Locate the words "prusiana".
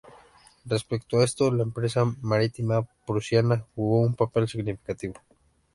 3.05-3.63